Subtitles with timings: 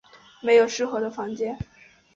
[0.41, 1.55] 没有适合的房间